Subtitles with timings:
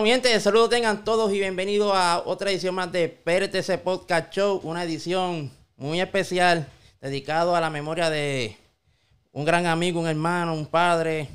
[0.00, 4.84] Bueno, saludos tengan todos y bienvenidos a otra edición más de PRTC Podcast Show, una
[4.84, 6.68] edición muy especial
[7.00, 8.56] dedicado a la memoria de
[9.32, 11.28] un gran amigo, un hermano, un padre,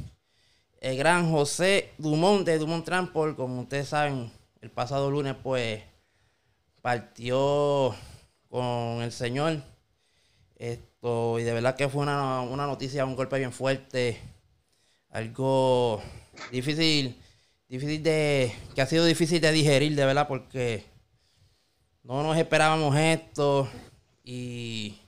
[0.79, 3.35] el gran José Dumont de Dumont Transport.
[3.35, 4.31] Como ustedes saben,
[4.61, 5.83] el pasado lunes pues
[6.81, 7.93] partió
[8.47, 9.61] con el Señor.
[10.55, 14.21] Esto, y de verdad que fue una, una noticia, un golpe bien fuerte,
[15.09, 16.01] algo
[16.49, 17.19] difícil
[17.73, 20.83] difícil de, que ha sido difícil de digerir, de verdad, porque
[22.03, 23.67] no nos esperábamos esto
[24.23, 24.99] y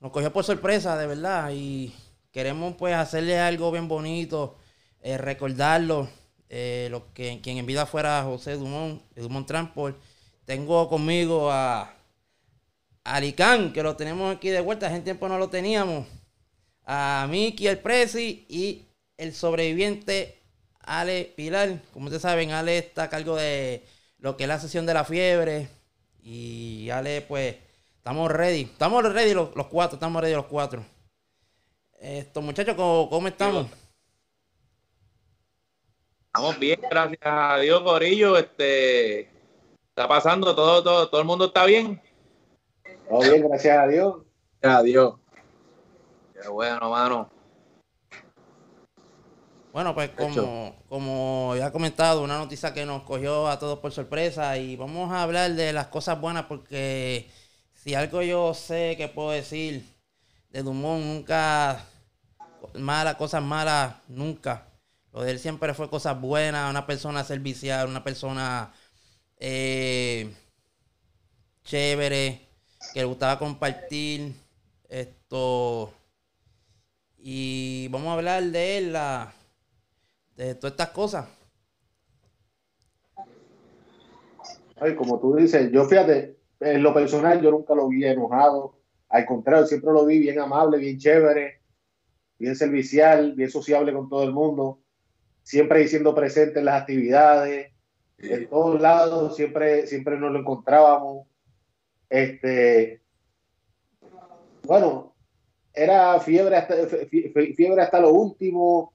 [0.00, 1.94] nos cogió por sorpresa, de verdad, y
[2.30, 4.56] queremos pues hacerle algo bien bonito,
[5.02, 6.08] eh, recordarlo,
[6.48, 10.00] eh, lo que quien en vida fuera José Dumont, Dumont Transport.
[10.46, 11.94] Tengo conmigo a
[13.04, 16.06] Alicán, que lo tenemos aquí de vuelta, hace tiempo no lo teníamos,
[16.86, 18.86] a Miki el Prezi y
[19.18, 20.41] el sobreviviente
[20.82, 23.84] Ale Pilar, como ustedes saben, Ale está a cargo de
[24.18, 25.68] lo que es la sesión de la fiebre.
[26.22, 27.56] Y Ale, pues,
[27.96, 28.62] estamos ready.
[28.62, 30.84] Estamos ready los, cuatro, estamos ready los cuatro.
[32.00, 33.66] Estos muchachos, ¿cómo, estamos?
[36.26, 38.36] Estamos bien, gracias a Dios, Corillo.
[38.36, 39.20] Este,
[39.88, 42.00] está pasando, todo, todo, todo el mundo está bien.
[43.08, 44.16] Todo bien, gracias a Dios.
[44.60, 45.14] Gracias a Dios.
[46.40, 47.30] Qué bueno, mano.
[49.72, 53.90] Bueno, pues como, como ya he comentado, una noticia que nos cogió a todos por
[53.90, 57.30] sorpresa y vamos a hablar de las cosas buenas porque
[57.72, 59.82] si algo yo sé que puedo decir
[60.50, 61.86] de Dumont, nunca
[62.74, 64.68] malas, cosas malas, nunca.
[65.10, 68.74] Lo de él siempre fue cosas buenas, una persona servicial, una persona
[69.38, 70.34] eh,
[71.64, 72.46] chévere,
[72.92, 74.34] que le gustaba compartir
[74.90, 75.94] esto.
[77.16, 79.32] Y vamos a hablar de él, la
[80.36, 81.28] de todas estas cosas.
[84.76, 88.78] Ay, como tú dices, yo fíjate, en lo personal yo nunca lo vi enojado,
[89.08, 91.60] al contrario, siempre lo vi bien amable, bien chévere,
[92.38, 94.80] bien servicial, bien sociable con todo el mundo,
[95.42, 97.72] siempre diciendo presente en las actividades,
[98.18, 101.26] en todos lados, siempre, siempre nos lo encontrábamos.
[102.08, 103.02] Este,
[104.64, 105.14] bueno,
[105.72, 106.74] era fiebre hasta,
[107.56, 108.94] fiebre hasta lo último,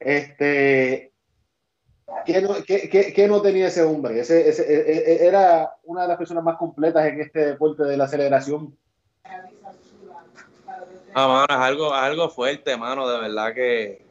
[0.00, 1.12] este,
[2.26, 4.18] ¿qué no, qué, no tenía ese hombre?
[4.20, 7.84] Ese, ese, e, e, e, era una de las personas más completas en este deporte
[7.84, 8.76] de la aceleración.
[11.14, 14.04] Ah, mano, es algo, algo fuerte, mano, de verdad que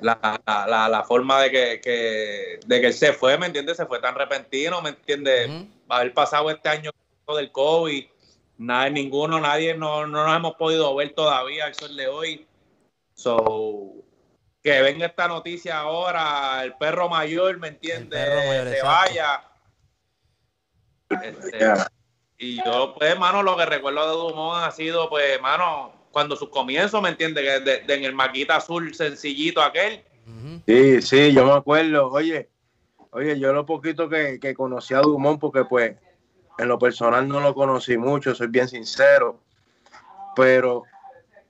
[0.00, 3.76] la, la, la forma de que, que, de que él se fue, ¿me entiendes?
[3.76, 5.50] Se fue tan repentino, ¿me entiendes?
[5.88, 6.90] Haber pasado este año
[7.36, 8.04] del COVID,
[8.58, 12.46] nada, ninguno, nadie, no, no nos hemos podido ver todavía al sol de hoy.
[13.14, 13.71] So,
[14.62, 18.20] que venga esta noticia ahora, el perro mayor, ¿me entiendes?
[18.76, 19.42] se vaya.
[21.22, 21.58] Este,
[22.38, 26.48] y yo, pues, hermano, lo que recuerdo de Dumont ha sido, pues, hermano, cuando sus
[26.48, 27.62] comienzos, ¿me entiendes?
[27.64, 30.04] Que en el maquita azul sencillito aquel.
[30.66, 32.08] Sí, sí, yo me acuerdo.
[32.10, 32.48] Oye,
[33.10, 35.96] oye, yo lo poquito que, que conocí a Dumont, porque, pues,
[36.58, 39.40] en lo personal no lo conocí mucho, soy bien sincero,
[40.36, 40.84] pero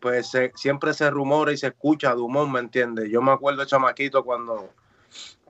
[0.03, 3.09] pues siempre se rumora y se escucha Dumont, ¿me entiendes?
[3.09, 4.75] Yo me acuerdo de chamaquito cuando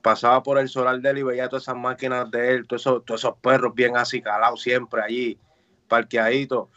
[0.03, 3.03] pasaba por el solar de él y veía todas esas máquinas de él, todos esos,
[3.03, 5.39] todos esos perros bien acicalados siempre allí,
[5.87, 6.67] parqueaditos.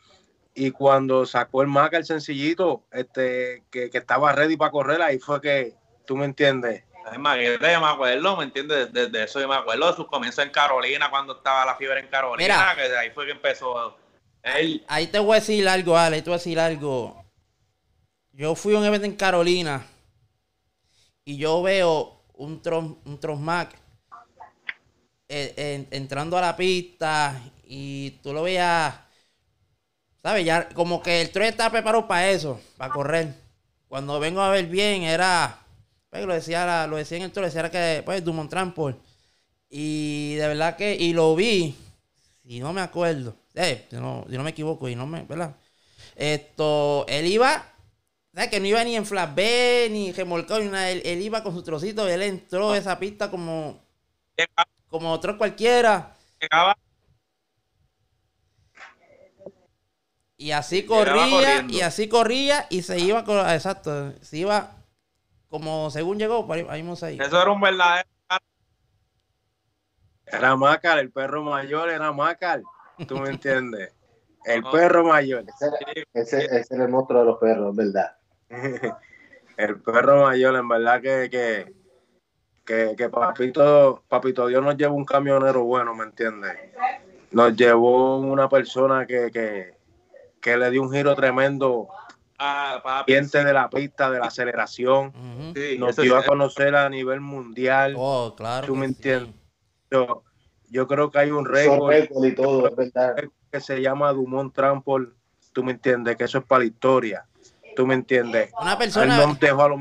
[0.55, 5.43] Y cuando sacó el Maca, el sencillito, este, que, estaba ready para correr, ahí fue
[5.43, 5.75] que,
[6.07, 6.83] tú me entiendes.
[7.13, 8.91] Es más, yo me acuerdo, ¿me entiendes?
[8.91, 12.09] Desde eso yo me acuerdo de sus comienzos en Carolina, cuando estaba la fiebre en
[12.09, 13.99] Carolina, que ahí fue que empezó
[14.43, 14.83] él.
[14.89, 17.26] Ahí te voy a decir algo, Ale, te voy a decir algo.
[18.37, 19.87] Yo fui a un evento en Carolina
[21.25, 23.75] y yo veo un, tron, un Tronsmac
[25.27, 28.95] eh, entrando a la pista y tú lo veías,
[30.23, 30.45] ¿sabes?
[30.45, 33.35] Ya como que el tren está preparado para eso, para correr.
[33.89, 35.59] Cuando vengo a ver bien, era,
[36.11, 38.99] pues, lo decía, lo decía en el tren, decía que, pues, Dumont Transport.
[39.71, 41.75] Y de verdad que, y lo vi,
[42.47, 45.57] si no me acuerdo, eh, si, no, si no me equivoco, y no me, ¿verdad?
[46.15, 47.73] Esto, él iba
[48.51, 50.91] que no iba ni en flash B, ni remolcado, ni nada.
[50.91, 53.83] Él, iba con su trocito, él entró a esa pista como,
[54.89, 56.15] como otro cualquiera.
[60.37, 64.77] Y así corría, y así corría, y se iba, con, exacto, se iba
[65.49, 66.67] como según llegó, ahí
[67.03, 67.19] ahí.
[67.19, 68.09] Eso era un verdadero.
[70.27, 72.65] Era Macal, el perro mayor era Macal,
[73.07, 73.93] tú me entiendes.
[74.45, 75.45] El perro mayor.
[76.13, 78.17] Ese, ese, es el monstruo de los perros, ¿verdad?
[79.57, 81.75] el perro mayor, en verdad que,
[82.65, 86.57] que, que papito, papito Dios nos llevó un camionero bueno, ¿me entiendes?
[87.31, 89.75] Nos llevó una persona que, que,
[90.41, 91.89] que le dio un giro tremendo
[92.39, 95.13] ah, de la pista, de la aceleración.
[95.79, 97.95] nos dio a conocer a nivel mundial.
[97.97, 98.67] Oh, claro.
[98.67, 99.35] ¿Tú me entiendes?
[99.91, 100.23] Yo,
[100.71, 101.93] yo creo que hay un récord,
[102.25, 102.75] y todo,
[103.51, 105.17] que se llama Dumont Trampol.
[105.53, 106.17] ¿Tú me entiendes?
[106.17, 107.27] Que eso es para la historia.
[107.77, 108.51] ¿Tú me entiendes?
[108.61, 109.17] Una persona.
[109.23, 109.81] Él nos dejó a lo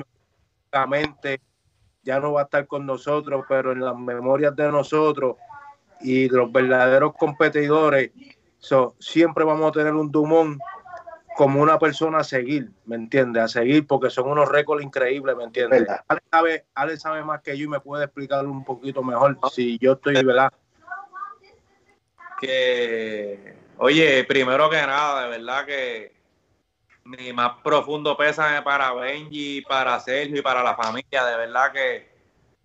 [2.04, 5.38] ya no va a estar con nosotros, pero en las memorias de nosotros
[6.02, 8.12] y de los verdaderos competidores,
[9.00, 10.60] siempre vamos a tener un Dumont
[11.36, 13.44] como una persona a seguir, ¿me entiendes?
[13.44, 15.88] A seguir porque son unos récords increíbles, ¿me entiendes?
[16.74, 20.24] Ale sabe, más que yo y me puede explicar un poquito mejor si yo estoy,
[20.24, 20.52] ¿verdad?
[22.40, 26.16] Que, oye, primero que nada, de verdad que
[27.06, 32.10] mi más profundo pésame para Benji, para Sergio y para la familia, de verdad que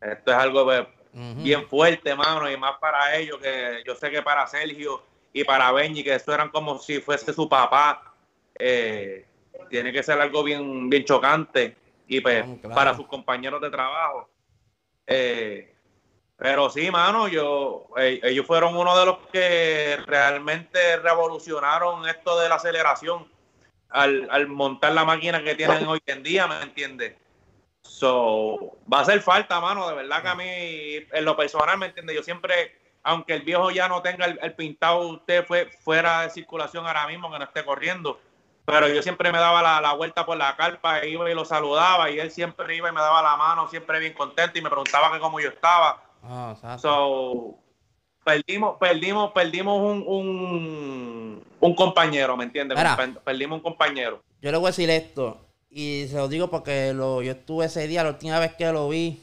[0.00, 4.22] esto es algo pues, bien fuerte, mano, y más para ellos, que yo sé que
[4.22, 5.02] para Sergio
[5.32, 8.14] y para Benji, que eso eran como si fuese su papá,
[8.58, 9.26] eh,
[9.68, 11.76] tiene que ser algo bien, bien chocante
[12.08, 12.44] y pues
[12.74, 14.28] para sus compañeros de trabajo.
[15.06, 15.74] Eh,
[16.36, 22.48] pero sí, mano, yo, eh, ellos fueron uno de los que realmente revolucionaron esto de
[22.48, 23.28] la aceleración
[23.90, 27.16] al, montar la máquina que tienen hoy en día, ¿me entiendes?
[27.82, 31.86] So, va a hacer falta, mano, de verdad que a mí, en lo personal, ¿me
[31.86, 32.16] entiendes?
[32.16, 36.30] Yo siempre, aunque el viejo ya no tenga el, el pintado, usted fue fuera de
[36.30, 38.20] circulación ahora mismo, que no esté corriendo,
[38.70, 42.20] pero yo siempre me daba la, vuelta por la carpa, iba y lo saludaba y
[42.20, 45.18] él siempre iba y me daba la mano, siempre bien contento y me preguntaba que
[45.18, 46.02] cómo yo estaba.
[46.22, 47.58] Ah, so,
[48.24, 52.78] perdimos, perdimos, perdimos un, un, compañero, ¿me entiendes?
[53.24, 54.22] perdimos un compañero.
[54.40, 57.86] Yo le voy a decir esto, y se lo digo porque lo, yo estuve ese
[57.86, 59.22] día, la última vez que lo vi,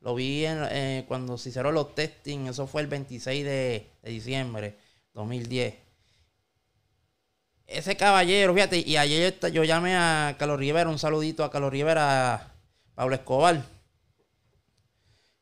[0.00, 4.10] lo vi en, eh, cuando se hicieron los testing, eso fue el 26 de, de
[4.10, 4.76] diciembre
[5.14, 5.86] 2010
[7.66, 12.54] ese caballero, fíjate, y ayer yo, llamé a Carlos Rivera, un saludito a Carlos Rivera,
[12.94, 13.62] Pablo Escobar.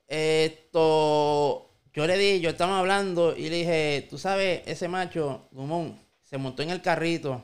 [0.07, 5.99] Esto, yo le di, yo estaba hablando y le dije, tú sabes, ese macho, Gumón,
[6.23, 7.43] se montó en el carrito.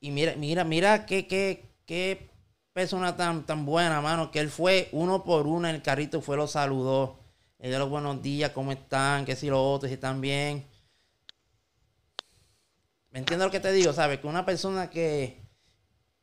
[0.00, 2.28] Y mira, mira, mira qué, qué, qué
[2.74, 6.36] persona tan, tan buena, mano, que él fue uno por uno en el carrito, fue,
[6.36, 7.18] lo saludó.
[7.58, 9.24] Le dio los buenos días, ¿cómo están?
[9.24, 10.66] Que si los otros, si están bien
[13.14, 13.92] ¿Me entiendes lo que te digo?
[13.92, 14.18] ¿Sabes?
[14.18, 15.40] Que una persona que.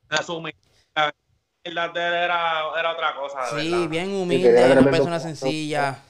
[0.09, 0.53] Asume.
[1.63, 3.45] La era, era otra cosa.
[3.57, 6.03] Sí, bien humilde, una persona sencilla.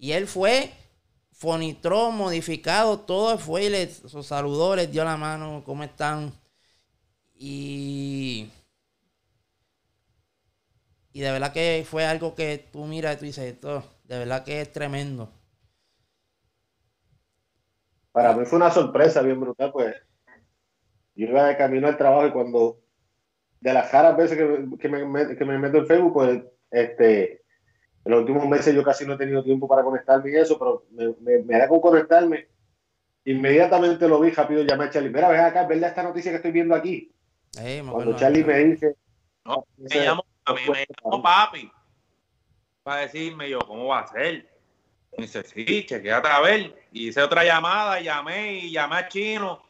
[0.00, 0.72] Y él fue,
[1.32, 6.32] fonitró, modificado, todo fue y le saludó, les dio la mano, ¿cómo están?
[7.34, 8.50] Y.
[11.12, 14.44] Y de verdad que fue algo que tú miras y tú dices, esto, de verdad
[14.44, 15.30] que es tremendo
[18.12, 19.94] para mí fue una sorpresa bien brutal, pues
[21.14, 22.80] yo iba de camino al trabajo y cuando
[23.60, 25.04] de las raras veces que, me,
[25.58, 27.39] meto en Facebook, pues este,
[28.04, 30.84] en los últimos meses yo casi no he tenido tiempo para conectarme y eso, pero
[30.90, 32.48] me, me, da con conectarme.
[33.24, 35.10] Inmediatamente lo vi rápido, llamé a Charlie.
[35.10, 37.12] Mira, ven acá, ¿verdad esta noticia que estoy viendo aquí?
[37.90, 38.96] Cuando Charlie me dice...
[39.44, 41.70] No, me llamó, a mí me llamó papi
[42.82, 44.48] para decirme yo, ¿cómo va a ser?
[45.16, 46.74] Y dice, sí, chequeate a ver.
[46.92, 49.62] Y hice otra llamada, llamé y llamé a Chino,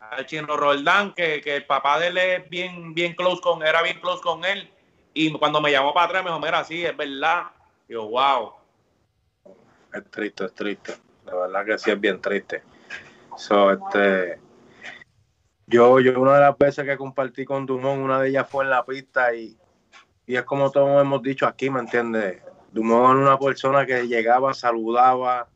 [0.00, 4.00] al Chino Roldán, que, el papá de él es bien, bien close con, era bien
[4.00, 4.70] close con él.
[5.14, 7.44] Y cuando me llamó para atrás, me dijo, mira, sí, es verdad.
[7.88, 8.52] Yo, wow.
[9.94, 10.94] Es triste, es triste.
[11.24, 12.62] La verdad que sí es bien triste.
[13.36, 14.38] So, este,
[15.66, 18.70] yo, yo una de las veces que compartí con Dumont, una de ellas fue en
[18.70, 19.56] la pista y,
[20.26, 22.42] y es como todos hemos dicho aquí, ¿me entiendes?
[22.72, 25.48] Dumont era una persona que llegaba, saludaba,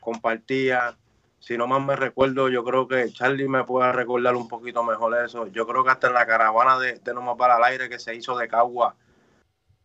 [0.00, 0.98] compartía.
[1.38, 5.16] Si no más me recuerdo, yo creo que Charlie me puede recordar un poquito mejor
[5.24, 5.46] eso.
[5.46, 7.98] Yo creo que hasta en la caravana de, de No Más para el Aire que
[7.98, 8.94] se hizo de Cagua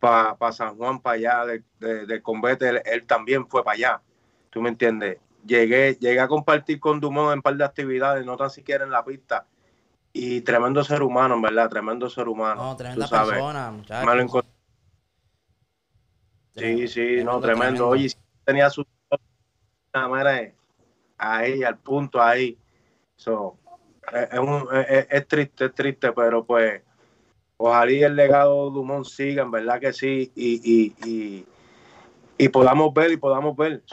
[0.05, 1.45] para San Juan, para allá,
[1.79, 4.01] de, de, Convete, él, también fue para allá.
[4.49, 5.19] ¿Tú me entiendes?
[5.45, 8.91] Llegué, llegué a compartir con Dumont en un par de actividades, no tan siquiera en
[8.91, 9.45] la pista.
[10.13, 12.63] Y tremendo ser humano, verdad, tremendo ser humano.
[12.63, 14.45] No, tremenda persona, muchachos.
[16.55, 17.89] Sí, sí, no, tremendo.
[17.89, 18.09] Oye,
[18.45, 18.85] tenía su
[19.93, 20.53] manera
[21.17, 22.57] ahí, al punto, ahí.
[23.17, 23.57] So,
[24.13, 26.81] es, es, triste, es triste, pero pues
[27.57, 31.45] ojalá el legado de Dumont siga, en verdad que sí, y, y,
[32.37, 33.83] y, podamos ver y podamos ver.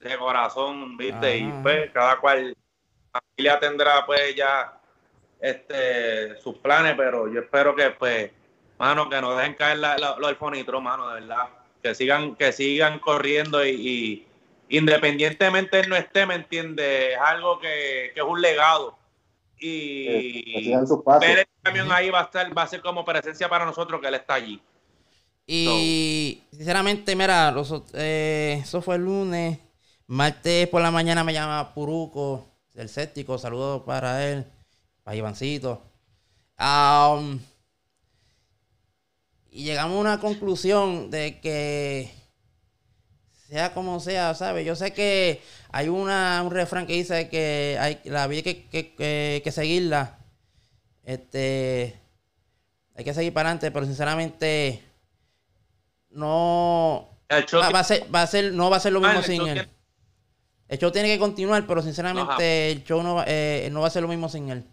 [0.00, 2.56] De corazón, viste, y pues cada cual
[3.12, 4.80] familia tendrá pues ya
[5.40, 8.30] este sus planes, pero yo espero que pues
[8.80, 11.48] mano, que no dejen caer lo del fonitro, mano, de verdad.
[11.82, 14.26] Que sigan, que sigan corriendo y,
[14.70, 17.12] independientemente no esté, ¿me entiende?
[17.12, 18.98] Es algo que, es un legado.
[19.60, 20.72] Y
[21.20, 24.08] ver el camión ahí va a estar, va a ser como presencia para nosotros que
[24.08, 24.60] él está allí.
[25.46, 27.54] Y sinceramente, mira,
[27.94, 29.58] eh, eso fue el lunes.
[30.06, 33.36] Martes por la mañana me llama Puruco, el séptico.
[33.36, 34.46] Saludos para él,
[35.02, 35.82] para Ivancito.
[39.50, 42.19] y llegamos a una conclusión de que
[43.50, 44.64] sea como sea, ¿sabes?
[44.64, 45.42] Yo sé que
[45.72, 50.18] hay una, un refrán que dice que hay, la vida hay que, que, seguirla.
[51.02, 51.98] Este,
[52.94, 54.84] hay que seguir para adelante, pero sinceramente
[56.10, 59.68] no va, a ser, va a ser, no va a ser lo mismo sin él.
[60.68, 63.90] El show tiene que continuar, pero sinceramente el show no va, eh, no va a
[63.90, 64.64] ser lo mismo sin él.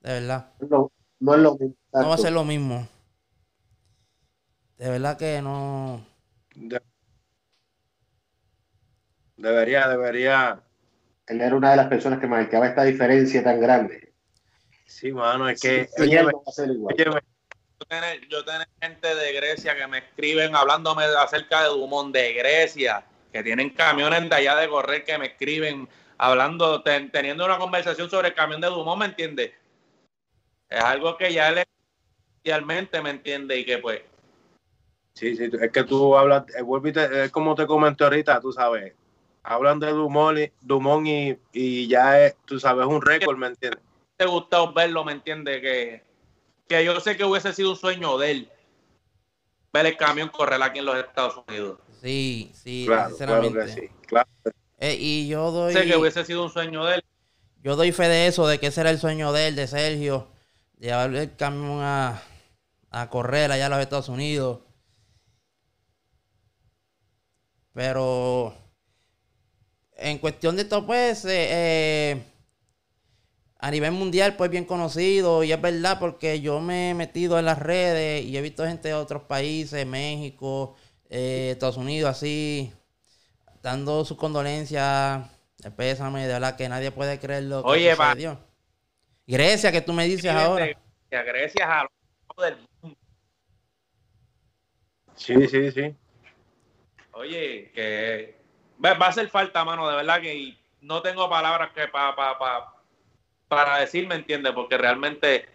[0.00, 0.50] De verdad.
[0.60, 1.76] No, no es lo mismo.
[1.92, 2.88] No va a ser lo mismo.
[4.78, 6.06] De verdad que no.
[9.38, 10.60] Debería, debería.
[11.26, 14.12] Él era una de las personas que marcaba esta diferencia tan grande.
[14.86, 15.88] Sí, mano, es que.
[15.98, 16.16] oye,
[18.28, 23.42] yo tengo gente de Grecia que me escriben hablándome acerca de Dumont de Grecia, que
[23.42, 28.34] tienen camiones de allá de correr que me escriben hablando, teniendo una conversación sobre el
[28.34, 29.52] camión de Dumont, ¿me entiendes?
[30.68, 31.64] Es algo que ya él
[32.44, 34.02] realmente me entiende y que pues.
[35.14, 38.94] Sí, sí, es que tú hablas, eh, es como te comenté ahorita, tú sabes,
[39.48, 41.06] hablan de Dumont, y, Dumont
[41.52, 43.80] y, ya es, tú sabes, un récord, ¿me entiendes?
[44.16, 45.60] Te gusta verlo, ¿me entiendes?
[45.60, 46.08] Que
[46.68, 48.52] que yo sé que hubiese sido un sueño de él
[49.72, 51.78] ver el camión correr aquí en los Estados Unidos.
[52.00, 53.68] Sí, sí, sinceramente.
[53.68, 54.28] sí, claro.
[54.78, 55.72] Eh, y yo doy.
[55.72, 57.04] Sé que hubiese sido un sueño de él.
[57.62, 60.28] Yo doy fe de eso, de que ese era el sueño de él, de Sergio,
[60.78, 62.22] llevar el camión a,
[62.90, 64.60] a correr allá a los Estados Unidos.
[67.72, 68.54] Pero
[69.98, 72.22] en cuestión de esto, pues, eh, eh
[73.58, 75.42] a nivel mundial, pues bien conocido.
[75.42, 78.88] Y es verdad porque yo me he metido en las redes y he visto gente
[78.88, 80.76] de otros países, México,
[81.10, 82.72] eh, Estados Unidos, así,
[83.62, 85.28] dando sus condolencias,
[85.64, 88.38] el pésame, de verdad que nadie puede creer lo que Oye, sucedió.
[89.26, 90.66] Grecia, que tú me dices ahora.
[90.66, 91.84] Grecia, Grecia a
[92.36, 92.96] lo del mundo.
[95.16, 95.94] Sí, sí, sí.
[97.12, 98.37] Oye, que
[98.84, 102.74] va a hacer falta, mano, de verdad que no tengo palabras que para pa,
[103.48, 104.52] para decir, ¿me entiendes?
[104.52, 105.46] Porque realmente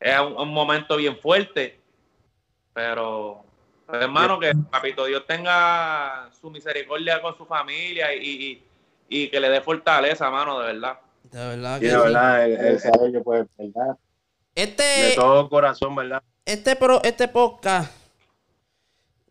[0.00, 1.80] es un, momento bien fuerte.
[2.72, 3.42] Pero,
[3.90, 8.62] hermano, que Papito Dios tenga su misericordia con su familia y,
[9.08, 10.98] que le dé fortaleza, mano, de verdad.
[11.24, 12.50] De verdad que de verdad,
[14.54, 16.22] Este, de todo corazón, ¿verdad?
[16.44, 17.92] Este, pero, este podcast,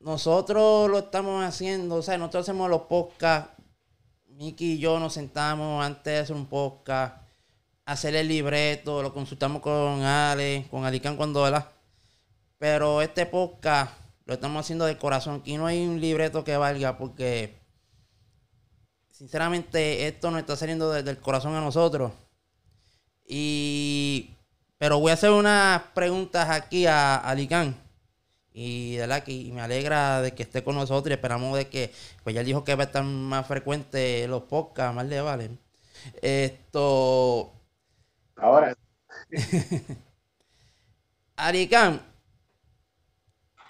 [0.06, 3.52] nosotros lo estamos haciendo, o sea, nosotros hacemos los podcasts.
[4.28, 7.18] Miki y yo nos sentamos antes de hacer un podcast
[7.86, 11.68] hacer el libreto, lo consultamos con Ale, con Alicán cuando, ¿verdad?
[12.60, 13.94] Pero este podcast
[14.26, 15.40] lo estamos haciendo de corazón.
[15.42, 17.56] Aquí no hay un libreto que valga porque,
[19.10, 22.12] sinceramente, esto nos está saliendo desde el corazón a nosotros.
[23.28, 24.36] Y,
[24.78, 27.85] pero voy a hacer unas preguntas aquí a Alicán.
[28.58, 29.24] Y, ¿verdad?
[29.24, 31.92] que me alegra de que esté con nosotros y esperamos de que,
[32.24, 35.52] pues ya dijo que va a estar más frecuente los podcasts, más le vale.
[36.22, 37.56] Esto,
[38.38, 38.76] Ahora.
[41.38, 42.02] Aricán,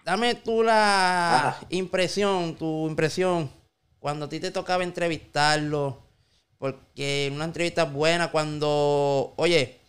[0.03, 3.49] dame tú la impresión, tu impresión,
[3.99, 6.03] cuando a ti te tocaba entrevistarlo,
[6.57, 9.79] porque una entrevista buena cuando, oye,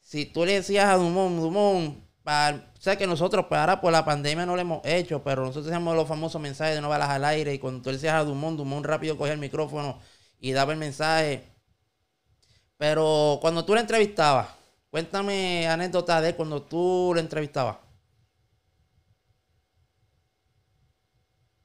[0.00, 4.46] si tú le decías a Dumont, Dumont, para, sé que nosotros, pues, por la pandemia
[4.46, 7.54] no lo hemos hecho, pero nosotros hacemos los famosos mensajes de no balas al aire,
[7.54, 9.98] y cuando le decías a Dumont, Dumont rápido cogía el micrófono
[10.38, 11.52] y daba el mensaje
[12.82, 14.48] pero cuando tú la entrevistabas,
[14.90, 17.76] cuéntame anécdotas de cuando tú la entrevistabas.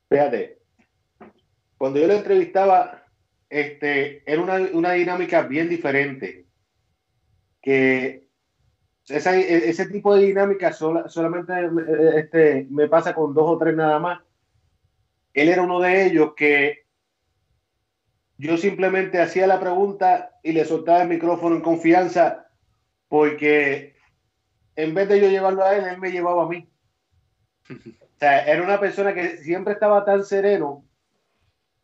[0.07, 0.59] Fíjate,
[1.75, 3.03] cuando yo la entrevistaba,
[3.49, 4.39] este, era
[4.71, 6.45] una, dinámica bien diferente.
[7.63, 8.26] Que
[9.07, 11.53] ese tipo de dinámica solamente
[12.15, 14.21] este, me pasa con dos o tres nada más.
[15.33, 16.85] Él era uno de ellos que
[18.37, 22.47] yo simplemente hacía la pregunta y le soltaba el micrófono en confianza
[23.07, 23.95] porque
[24.75, 26.69] en vez de yo llevarlo a él, él me llevaba a mí.
[28.17, 30.83] O sea, era una persona que siempre estaba tan sereno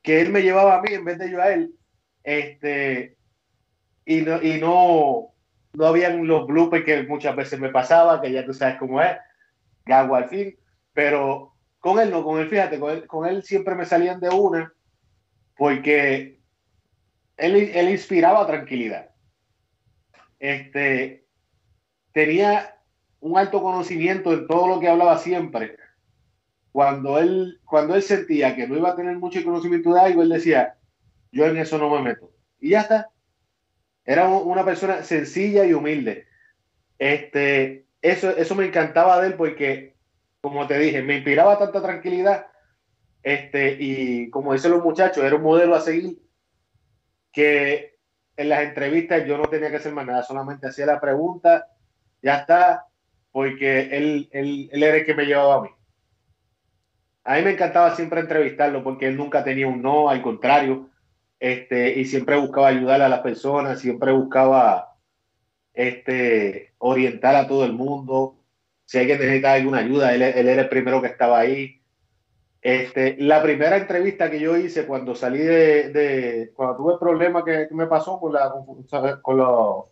[0.01, 1.75] que él me llevaba a mí en vez de yo a él.
[2.23, 3.15] Este,
[4.03, 5.32] y no, y no,
[5.73, 9.17] no habían los bloopers que muchas veces me pasaba, que ya tú sabes cómo es.
[9.85, 10.57] gago al fin,
[10.93, 14.29] pero con él no, con él, fíjate, con él, con él siempre me salían de
[14.29, 14.73] una,
[15.57, 16.39] porque
[17.37, 19.09] él, él inspiraba tranquilidad.
[20.39, 21.25] Este,
[22.11, 22.77] tenía
[23.19, 25.77] un alto conocimiento en todo lo que hablaba siempre.
[26.71, 30.29] Cuando él, cuando él sentía que no iba a tener mucho conocimiento de algo, él
[30.29, 30.77] decía,
[31.31, 32.31] yo en eso no me meto.
[32.59, 33.12] Y ya está.
[34.05, 36.27] Era una persona sencilla y humilde.
[36.97, 39.95] Este, eso, eso me encantaba de él porque,
[40.41, 42.47] como te dije, me inspiraba tanta tranquilidad.
[43.21, 46.19] Este, y como dicen los muchachos, era un modelo a seguir
[47.31, 47.97] que
[48.35, 51.67] en las entrevistas yo no tenía que hacer más nada, solamente hacía la pregunta,
[52.21, 52.87] ya está,
[53.31, 55.69] porque él, él, él era el que me llevaba a mí.
[57.23, 60.89] A mí me encantaba siempre entrevistarlo porque él nunca tenía un no, al contrario,
[61.43, 64.95] este, y siempre buscaba ayudar a las personas, siempre buscaba
[65.73, 68.37] este, orientar a todo el mundo.
[68.85, 71.81] Si alguien necesitaba alguna ayuda, él, él, era el primero que estaba ahí.
[72.61, 77.67] Este, la primera entrevista que yo hice cuando salí de, cuando tuve el problema que,
[77.71, 78.49] me pasó con la
[79.21, 79.91] con los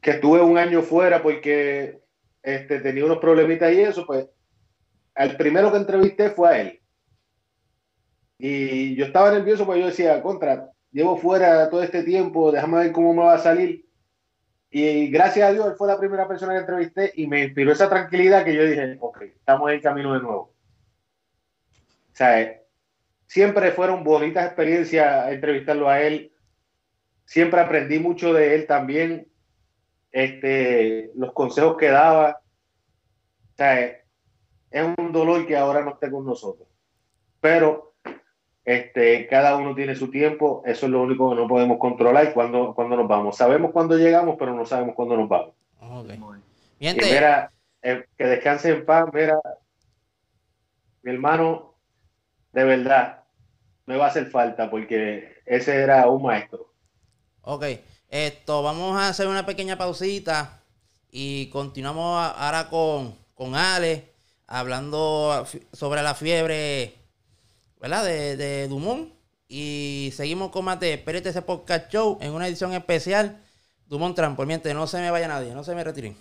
[0.00, 2.00] que estuve un año fuera porque
[2.42, 4.28] este, tenía unos problemitas y eso, pues
[5.14, 6.80] el primero que entrevisté fue a él.
[8.38, 12.92] Y yo estaba nervioso porque yo decía, contra, llevo fuera todo este tiempo, déjame ver
[12.92, 13.86] cómo me va a salir.
[14.70, 17.88] Y gracias a Dios, él fue la primera persona que entrevisté y me inspiró esa
[17.88, 20.54] tranquilidad que yo dije, ok, estamos en camino de nuevo.
[22.12, 22.60] O sea,
[23.26, 26.32] siempre fueron bonitas experiencias entrevistarlo a él.
[27.24, 29.28] Siempre aprendí mucho de él también.
[30.12, 32.40] Este, los consejos que daba.
[33.52, 36.68] O sea, es un dolor que ahora no esté con nosotros.
[37.40, 37.95] Pero
[38.66, 42.74] este, cada uno tiene su tiempo, eso es lo único que no podemos controlar cuando,
[42.74, 43.36] cuando nos vamos.
[43.36, 45.54] Sabemos cuándo llegamos, pero no sabemos cuándo nos vamos.
[45.80, 46.20] Okay.
[46.80, 49.40] Y mira, eh, que descanse en paz, mira,
[51.02, 51.74] mi hermano,
[52.52, 53.22] de verdad,
[53.86, 56.72] me va a hacer falta porque ese era un maestro.
[57.42, 57.66] Ok,
[58.08, 60.60] esto, vamos a hacer una pequeña pausita
[61.12, 64.12] y continuamos ahora con, con Ale,
[64.48, 67.05] hablando sobre la fiebre
[67.80, 68.04] ¿verdad?
[68.04, 69.12] De, de Dumont.
[69.48, 73.40] Y seguimos con más de Espérate ese podcast show en una edición especial.
[73.86, 76.16] Dumont Transpormiente, no se me vaya nadie, no se me retiren.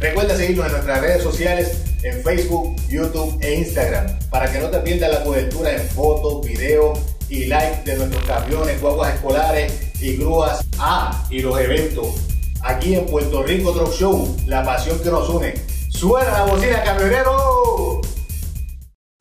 [0.00, 4.78] Recuerda seguirnos en nuestras redes sociales en Facebook, YouTube e Instagram para que no te
[4.78, 10.64] pierdas la cobertura en fotos, videos y likes de nuestros camiones, guaguas escolares y grúas.
[10.78, 12.14] Ah, y los eventos.
[12.62, 15.54] Aquí en Puerto Rico Truck Show, la pasión que nos une.
[15.90, 17.57] ¡Suena la bocina, camionero!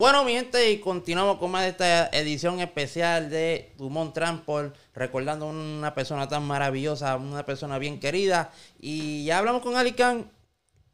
[0.08, 5.48] Bueno, mi gente, y continuamos con más de esta edición especial de Dumont Transport, recordando
[5.48, 8.50] una persona tan maravillosa, una persona bien querida.
[8.80, 10.32] Y ya hablamos con Alican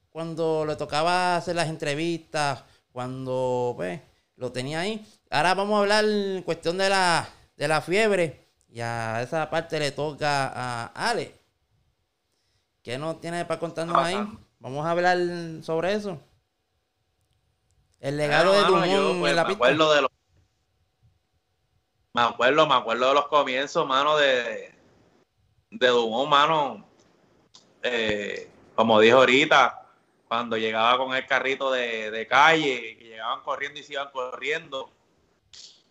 [0.10, 4.02] cuando le tocaba hacer las entrevistas, cuando pues,
[4.36, 5.06] lo tenía ahí.
[5.30, 8.48] Ahora vamos a hablar en cuestión de la, de la fiebre.
[8.68, 11.36] Y a esa parte le toca a Ale.
[12.82, 14.18] ¿Qué nos tiene para contarnos ahí?
[14.58, 15.20] Vamos a hablar
[15.62, 16.20] sobre eso.
[18.04, 20.12] El legado de Dumont yo, pues, en la me acuerdo de los
[22.14, 24.76] me acuerdo, me acuerdo de los comienzos, mano, de,
[25.72, 26.86] de Dumont, mano.
[27.82, 29.90] Eh, como dijo ahorita,
[30.28, 34.92] cuando llegaba con el carrito de, de, calle, que llegaban corriendo y se iban corriendo.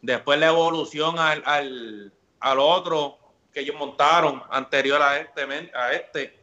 [0.02, 3.16] Después la evolución al, al, al otro
[3.54, 5.70] que ellos montaron anterior a este.
[5.74, 6.40] A este.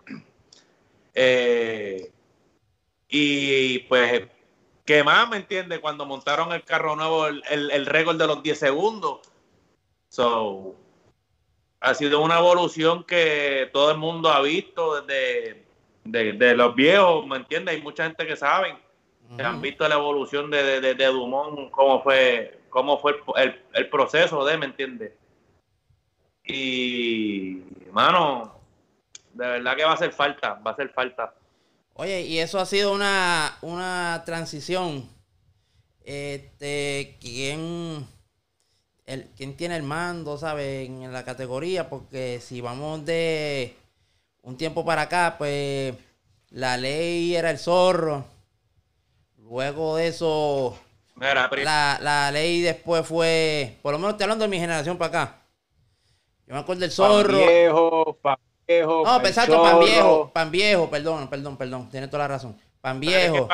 [1.13, 2.11] Eh,
[3.07, 4.23] y pues
[4.89, 5.79] que más, ¿me entiende?
[5.79, 9.19] Cuando montaron el carro nuevo, el, el, el récord de los 10 segundos.
[10.07, 10.73] So,
[11.79, 15.63] ha sido una evolución que todo el mundo ha visto desde
[16.05, 17.75] de, de los viejos, ¿me entiendes?
[17.75, 19.37] Hay mucha gente que saben, uh -huh.
[19.37, 23.89] que han visto la evolución de, de, de, Dumont, cómo fue, cómo fue el, el
[23.91, 25.13] proceso de, ¿me entiendes?
[26.45, 28.59] Y, mano,
[29.33, 31.35] de verdad que va a hacer falta, va a hacer falta.
[31.99, 35.09] Oye, y eso ha sido una, una transición.
[36.05, 38.07] Este, ¿quién,
[39.05, 41.89] el, ¿quién tiene el mando, sabe, en la categoría?
[41.89, 43.75] Porque si vamos de
[44.43, 45.93] un tiempo para acá, pues
[46.51, 48.23] la ley era el zorro.
[49.35, 50.79] Luego de eso,
[51.15, 55.23] Mira, la, la ley después fue, por lo menos estoy hablando de mi generación para
[55.23, 55.35] acá.
[56.47, 57.39] Yo me acuerdo del zorro.
[57.39, 59.03] Pa viejo, pa viejo.
[59.03, 62.55] No, exacto, pan viejo, pan viejo, perdón, perdón, perdón, tiene toda la razón.
[62.81, 63.49] Pan viejo,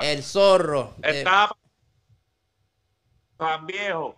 [0.00, 0.94] el zorro.
[1.02, 1.56] Estaba
[3.36, 4.14] pan viejo,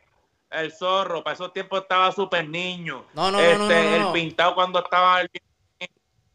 [0.50, 3.04] el zorro, para esos tiempos estaba súper niño.
[3.14, 5.40] No, no, este, no, no, no, El pintado cuando estaba el que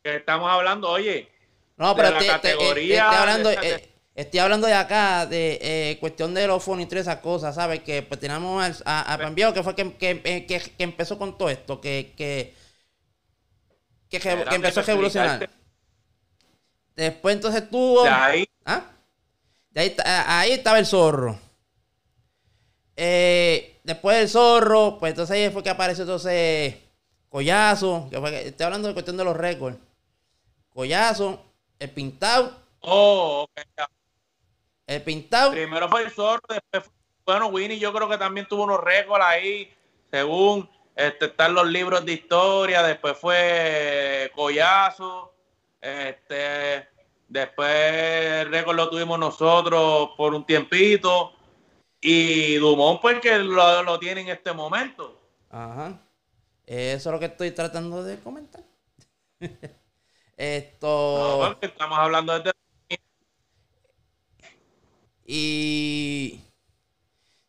[0.03, 1.29] estamos hablando, oye,
[1.77, 4.67] No, pero de la te- te- te- categoría estoy hablando, de esa- eh, estoy hablando
[4.67, 7.81] de acá, de eh, cuestión de los fondos y todas esas cosas, ¿sabes?
[7.83, 11.17] Que pues tenemos al- a, a Pambiao, que fue que, que, eh, que- que empezó
[11.19, 12.55] con todo esto, que, que,
[14.09, 14.17] que,
[14.51, 15.49] empezó a explicarte.
[16.95, 18.03] Después entonces tuvo...
[18.03, 18.83] De ahí, ¿Ah?
[19.69, 21.37] De ahí, estaba el zorro.
[22.95, 26.75] Eh, después del zorro, pues entonces ahí fue que apareció entonces
[27.29, 29.77] Collazo, que fue estoy hablando de cuestión de los récords.
[30.73, 31.45] Collazo,
[31.77, 33.87] el pintado, oh, ok,
[34.87, 35.51] el pintado.
[35.51, 36.93] primero fue el zorro, después fue,
[37.25, 39.71] bueno, Winnie yo creo que también tuvo unos récords ahí,
[40.09, 45.31] según este, están los libros de historia, después fue Collazo,
[45.79, 46.87] este,
[47.27, 51.33] después el récord lo tuvimos nosotros por un tiempito,
[52.01, 55.21] y Dumont pues que lo, lo tiene en este momento.
[55.51, 56.01] Ajá.
[56.65, 58.63] Eso es lo que estoy tratando de comentar.
[60.35, 61.39] Esto.
[61.41, 62.51] No, porque estamos hablando de
[65.25, 66.41] Y.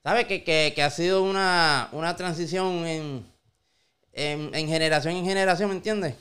[0.02, 0.26] ¿Sabes?
[0.26, 3.37] Que, que, que ha sido una, una transición en,
[4.12, 6.14] en, en generación en generación, ¿me entiendes?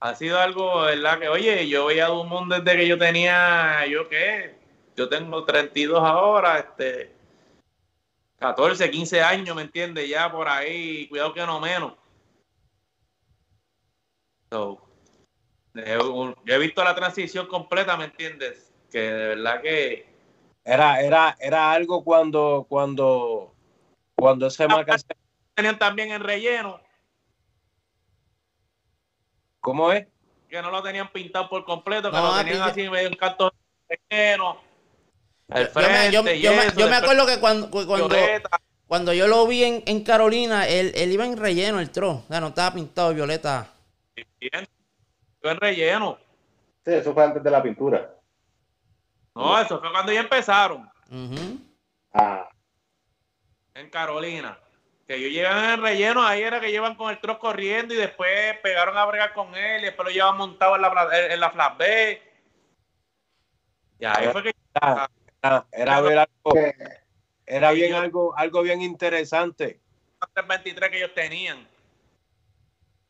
[0.00, 1.18] ha sido algo, ¿verdad?
[1.18, 4.56] Que, oye, yo veía a Dumont desde que yo tenía, ¿yo qué?
[4.96, 7.14] Yo tengo 32 ahora, este,
[8.38, 10.08] 14, 15 años, ¿me entiendes?
[10.08, 11.94] Ya por ahí, cuidado que no menos.
[14.50, 14.80] So,
[15.74, 18.72] yo he visto la transición completa, ¿me entiendes?
[18.90, 20.08] Que de verdad que...
[20.64, 23.54] Era, era, era algo cuando, cuando,
[24.18, 24.96] cuando ese marca,
[25.54, 26.80] Tenían también en relleno,
[29.60, 30.06] ¿cómo es?
[30.48, 33.14] que no lo tenían pintado por completo, que No, lo tenían principio- así medio en
[33.16, 33.52] canto
[33.88, 34.56] de relleno.
[35.48, 38.48] El Yo me, yo- yo me- yo me acuerdo que cuando, cu- cuando, violeta.
[38.86, 42.10] cuando yo lo vi en, en Carolina, él, él iba en relleno el tro.
[42.10, 43.66] O sea, no estaba pintado violeta.
[44.40, 44.66] Bien.
[45.42, 46.18] Yo en relleno.
[46.84, 48.14] Sí, eso fue antes de la pintura.
[49.34, 51.58] No, eso fue cuando ya empezaron Ujú.
[52.14, 52.48] Ah,
[53.78, 54.58] en Carolina.
[55.06, 57.96] Que yo llegan en el relleno, ahí era que llevan con el troz corriendo y
[57.96, 61.50] después pegaron a bregar con él y después lo llevan montado en la, en la
[61.50, 62.22] flat B.
[64.00, 65.10] Y ahí fue que Era,
[65.42, 66.52] era, era ver algo,
[67.46, 69.80] era bien algo, algo bien interesante.
[70.34, 71.66] el 23 que ellos tenían.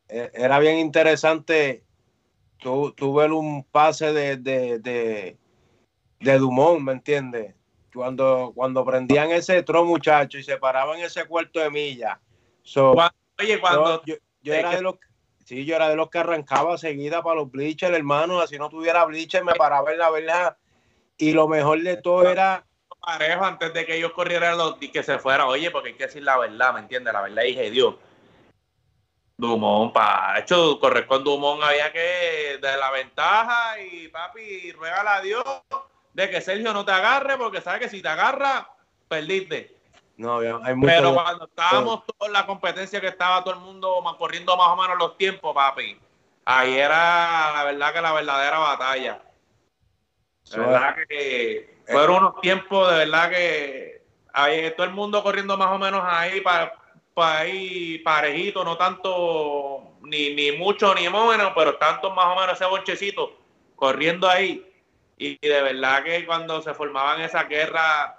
[0.09, 1.85] Eh, Era bien interesante
[2.59, 5.37] tú, tú ver un pase de, de, de,
[6.21, 7.55] de Dumont, ¿me entiendes?
[7.99, 12.21] Cuando, cuando prendían ese tro, muchacho, y se paraban ese cuarto de milla.
[12.63, 14.95] So, Cuando- oye, cuando yo, yo- era de los
[15.45, 18.47] sí, yo era de los que arrancaba seguida para los bleachers, hermano.
[18.47, 20.57] Si no tuviera bleachers, me paraba en la verdad.
[21.17, 22.65] Y lo mejor de todo era
[23.01, 26.07] parejo antes de que ellos corrieran los y que se fuera, oye, porque hay que
[26.07, 27.13] decir la verdad, ¿me entiendes?
[27.13, 27.97] La verdad, dije Dios.
[29.37, 35.21] Dumont, pa, hecho, correr con Dumont había que de la ventaja y papi, ruégale a
[35.21, 35.45] Dios
[36.19, 38.69] de que Sergio no te agarre, porque sabe que si te agarra,
[39.07, 39.77] perdiste.
[40.17, 44.03] no, hay mucho Pero cuando estábamos todos en la competencia que estaba todo el mundo
[44.19, 45.97] corriendo más o menos los tiempos, papi,
[46.45, 49.23] ahí era la verdad que la verdadera batalla.
[50.43, 54.03] So, verdad que fueron unos tiempos de verdad que
[54.33, 56.75] ahí, todo el mundo corriendo más o menos ahí para
[57.15, 62.65] ahí parejito, no tanto ni, ni mucho ni menos, pero tanto más o menos ese
[62.67, 63.39] bonchecito
[63.77, 64.65] corriendo ahí.
[65.19, 68.13] Y, de verdad que cuando se formaban esas guerras,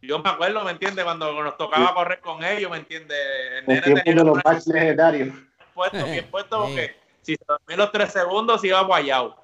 [0.00, 1.04] yo me acuerdo, ¿me entiendes?
[1.04, 3.18] Cuando nos tocaba correr con ellos, ¿me entiendes?
[3.18, 5.34] El el nene tiempo tenía de los que matches legendarios.
[5.74, 9.36] puesto, bien puesto, porque si se dormía los tres segundos, iba guayado.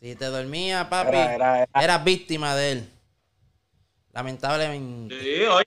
[0.00, 2.92] Si te dormía, papi, era, era- era- eras víctima de él.
[4.12, 5.18] Lamentablemente.
[5.20, 5.64] Sí, oye,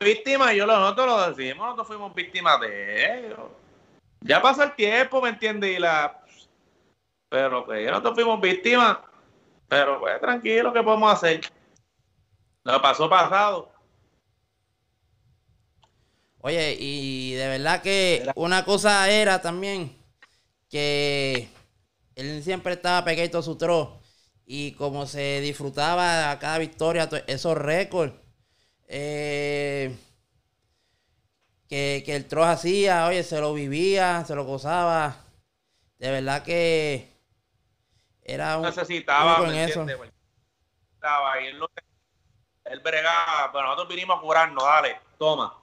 [0.00, 3.38] víctima, yo lo- nosotros lo decimos, nosotros fuimos víctimas de ellos.
[4.20, 5.76] Ya pasó el tiempo, ¿me entiendes?
[5.76, 6.20] Y la...
[7.30, 8.98] Pero pues nosotros fuimos víctimas.
[9.68, 11.40] Pero pues tranquilo, ¿qué podemos hacer?
[12.62, 13.72] Lo pasó pasado.
[16.40, 19.96] Oye, y de verdad que una cosa era también
[20.70, 21.48] que
[22.16, 24.00] él siempre estaba pegadito a su tro.
[24.46, 28.14] Y como se disfrutaba a cada victoria, to- esos récords
[28.88, 29.96] eh,
[31.68, 35.24] que, que el tro hacía, oye, se lo vivía, se lo gozaba.
[35.98, 37.07] De verdad que
[38.28, 39.84] era un necesitaba, único ¿me en eso.
[39.84, 41.60] Necesitaba, y él,
[42.64, 45.56] él bregaba, pero nosotros vinimos a curarnos, dale, toma.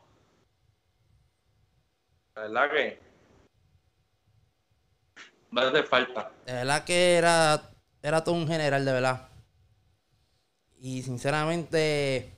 [2.33, 2.99] La verdad que
[5.55, 6.31] va a hacer falta.
[6.45, 7.69] De verdad que era,
[8.01, 9.29] era todo un general, de verdad.
[10.79, 12.33] Y sinceramente,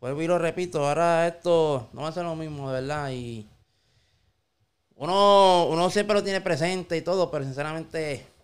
[0.00, 3.10] vuelvo y lo repito, ahora esto no va a ser lo mismo, de verdad.
[3.10, 3.48] Y
[4.94, 8.37] uno, uno siempre lo tiene presente y todo, pero sinceramente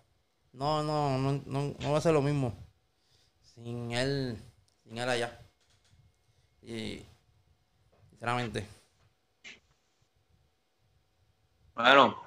[0.55, 2.53] no, no, no, no, no va a ser lo mismo
[3.55, 4.37] sin él,
[4.83, 5.39] sin él allá.
[6.61, 7.05] Y
[8.09, 8.67] sinceramente.
[11.73, 12.21] Bueno,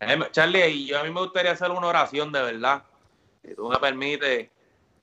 [0.00, 2.84] eh, Charlie, y yo a mí me gustaría hacer una oración de verdad.
[3.42, 4.50] Si tú me permites.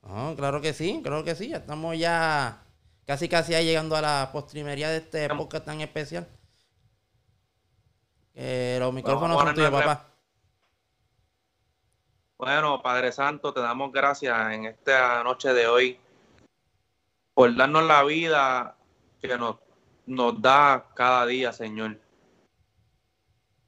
[0.02, 1.48] No, claro que sí, claro que sí.
[1.48, 2.62] Ya estamos ya
[3.06, 6.26] casi casi ahí llegando a la postrimería de este podcast tan especial.
[8.34, 10.11] Los micrófonos son tuyos, papá.
[12.42, 15.96] Bueno, Padre Santo, te damos gracias en esta noche de hoy
[17.34, 18.76] por darnos la vida
[19.20, 19.58] que nos,
[20.06, 22.00] nos da cada día, Señor.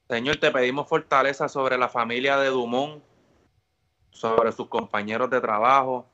[0.09, 3.01] Señor, te pedimos fortaleza sobre la familia de Dumont,
[4.11, 6.09] sobre sus compañeros de trabajo,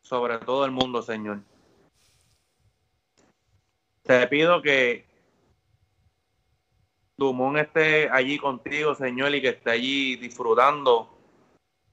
[0.00, 1.40] sobre todo el mundo, Señor.
[4.04, 5.04] Te pido que
[7.18, 11.19] Dumont esté allí contigo, Señor, y que esté allí disfrutando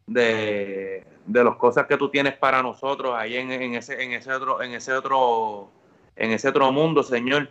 [0.08, 4.32] de, de las cosas que tú tienes para nosotros ahí en, en, ese, en ese
[4.32, 5.70] otro, en ese otro,
[6.16, 7.50] en ese otro mundo, Señor.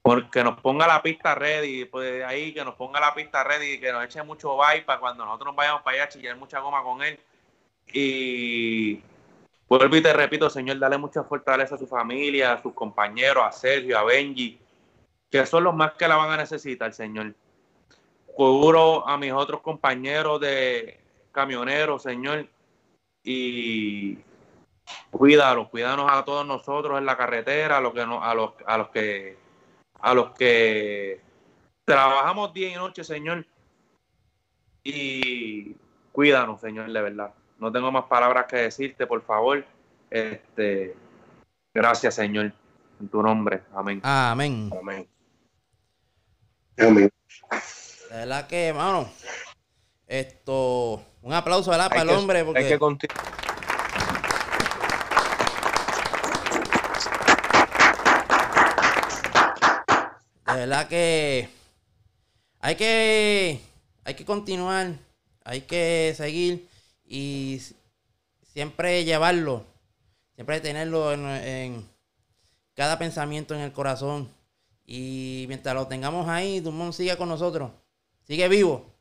[0.00, 3.92] Porque nos ponga la pista ready, pues ahí que nos ponga la pista ready, que
[3.92, 7.02] nos eche mucho bye para cuando nosotros nos vayamos para allá chillar mucha goma con
[7.02, 7.18] él.
[7.92, 9.00] Y
[9.68, 13.52] vuelvo y te repito, Señor, dale mucha fortaleza a su familia, a sus compañeros, a
[13.52, 14.58] Sergio, a Benji,
[15.30, 17.34] que son los más que la van a necesitar, Señor.
[18.34, 21.00] Cubro a mis otros compañeros de
[21.32, 22.48] camioneros, Señor,
[23.22, 24.18] y
[25.10, 28.78] cuídalos, cuídanos a todos nosotros en la carretera, a los que no, a los, a
[28.78, 29.36] los que
[30.00, 31.20] a los que
[31.84, 33.46] trabajamos día y noche, Señor,
[34.82, 35.76] y
[36.10, 37.32] cuídanos, Señor, de verdad.
[37.58, 39.64] No tengo más palabras que decirte, por favor.
[40.10, 40.96] Este,
[41.72, 42.52] gracias, Señor,
[43.00, 43.62] en tu nombre.
[43.72, 44.00] Amén.
[44.02, 44.70] Amén.
[44.76, 45.08] Amén.
[46.78, 47.12] Amén.
[48.12, 49.08] De verdad que, hermano,
[50.06, 51.88] esto, un aplauso, ¿verdad?
[51.88, 53.08] Para Hay el que- hombre, hay porque que conti-
[60.46, 61.48] de verdad que
[62.60, 63.60] hay que,
[64.04, 64.92] hay que continuar,
[65.44, 66.68] hay que seguir
[67.04, 67.60] y
[68.52, 69.64] siempre llevarlo,
[70.34, 71.88] siempre tenerlo en, en
[72.74, 74.28] cada pensamiento en el corazón.
[74.84, 77.70] Y mientras lo tengamos ahí, Dumont sigue con nosotros,
[78.26, 78.92] sigue vivo.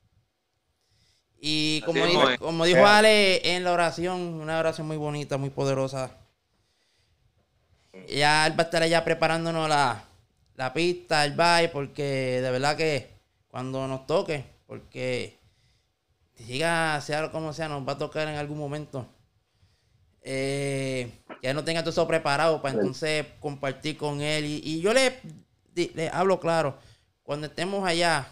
[1.40, 6.12] Y como, dijo, como dijo Ale en la oración, una oración muy bonita, muy poderosa.
[8.08, 10.04] Ya él va a estar allá preparándonos la,
[10.56, 13.10] la pista, el baile, porque de verdad que
[13.48, 15.40] cuando nos toque, porque
[16.36, 19.08] siga, sea como sea, nos va a tocar en algún momento.
[20.22, 24.46] Eh, que él no tenga todo eso preparado para entonces compartir con él.
[24.46, 25.20] Y, y yo le,
[25.74, 26.78] le hablo claro,
[27.24, 28.28] cuando estemos allá,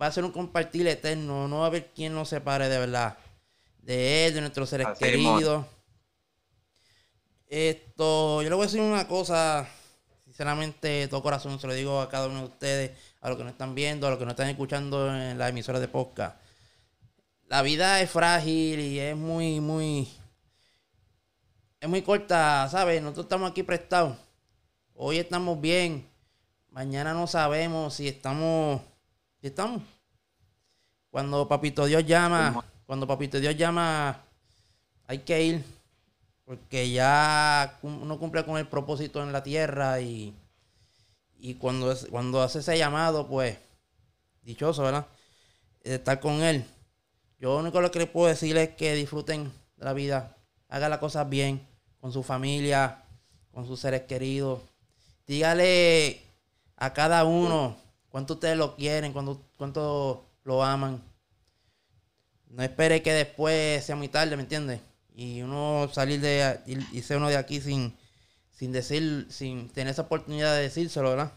[0.00, 1.48] va a ser un compartir eterno.
[1.48, 3.18] No va a haber quien nos separe de verdad.
[3.78, 5.66] De él, de nuestros seres Así queridos.
[7.46, 9.68] Esto, yo le voy a decir una cosa,
[10.24, 13.44] sinceramente, de todo corazón, se lo digo a cada uno de ustedes, a los que
[13.44, 16.36] nos están viendo, a los que nos están escuchando en la emisora de podcast.
[17.46, 20.08] La vida es frágil y es muy, muy,
[21.78, 23.00] es muy corta, ¿sabes?
[23.02, 24.16] Nosotros estamos aquí prestados.
[24.94, 26.08] Hoy estamos bien,
[26.70, 28.80] mañana no sabemos si estamos,
[29.48, 29.82] estamos.
[31.10, 34.20] Cuando Papito Dios llama, cuando Papito Dios llama,
[35.06, 35.64] hay que ir
[36.44, 40.34] porque ya uno cumple con el propósito en la tierra y,
[41.38, 43.56] y cuando, es- cuando hace ese llamado, pues,
[44.42, 45.06] dichoso, ¿verdad?
[45.82, 46.64] De estar con él.
[47.38, 50.36] Yo lo único lo que les puedo decir es que disfruten de la vida,
[50.68, 51.66] hagan las cosas bien,
[52.00, 53.02] con su familia,
[53.52, 54.60] con sus seres queridos.
[55.26, 56.20] Dígale
[56.76, 57.76] a cada uno
[58.14, 61.02] cuánto ustedes lo quieren, cuánto, cuánto lo aman.
[62.46, 64.80] No espere que después sea muy tarde, ¿me entiendes?
[65.16, 66.60] Y uno salir de
[67.02, 67.92] ser uno de aquí sin,
[68.52, 71.32] sin decir, sin tener esa oportunidad de decírselo, ¿verdad?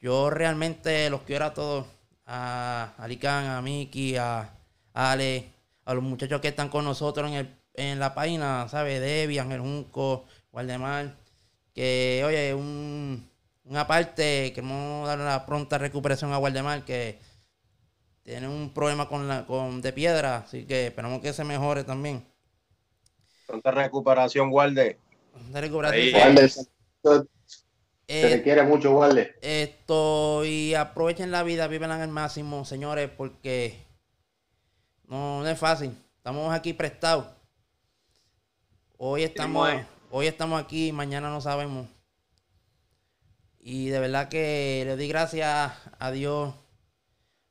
[0.00, 1.86] Yo realmente los quiero a todos,
[2.26, 4.52] a Alicán, a Miki, a
[4.92, 5.52] Ale,
[5.84, 9.00] a los muchachos que están con nosotros en, el, en la página, ¿sabes?
[9.00, 11.14] Debbie, Ángel Junco, Waldemar,
[11.72, 13.30] que, oye, un,
[13.68, 17.18] una parte, queremos dar una pronta recuperación a Waldemar, que
[18.22, 22.26] tiene un problema con la con de piedra, así que esperamos que se mejore también.
[23.46, 24.98] Pronta recuperación, guarde.
[25.50, 26.00] De recuperación.
[26.00, 26.12] Ahí.
[26.12, 26.66] Guarde, se
[28.10, 29.34] Eh, te quiere mucho, Guarde.
[29.42, 33.78] Esto, y aprovechen la vida, vivan al máximo, señores, porque
[35.04, 35.94] no, no es fácil.
[36.16, 37.26] Estamos aquí prestados.
[38.96, 39.86] Hoy estamos, es.
[40.10, 41.86] hoy estamos aquí, mañana no sabemos.
[43.60, 46.54] Y de verdad que le doy gracias a Dios,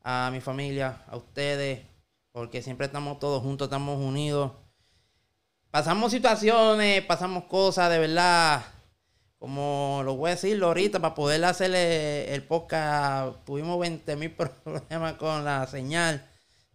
[0.04, 1.86] a mi familia, a ustedes,
[2.32, 4.52] porque siempre estamos todos juntos, estamos unidos.
[5.70, 8.63] Pasamos situaciones, pasamos cosas, de verdad.
[9.38, 14.32] Como lo voy a decirlo ahorita, para poder hacer el, podcast, tuvimos 20 mil
[14.63, 16.26] problemas con la señal,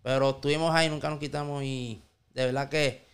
[0.02, 2.02] pero estuvimos ahí, nunca nos quitamos y
[2.34, 3.04] de verdad que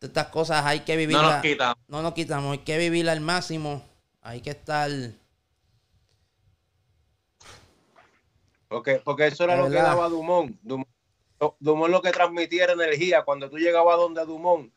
[0.00, 1.22] estas cosas hay que vivirlas.
[1.22, 1.78] No nos quitamos.
[1.88, 3.82] No nos quitamos, hay que vivirla al máximo,
[4.22, 4.90] hay que estar
[8.68, 10.56] Porque, porque eso era lo que daba Dumont.
[10.62, 10.88] Dumont.
[11.58, 13.22] Dumont lo que transmitiera energía.
[13.22, 14.70] Cuando tú llegabas donde Dumont,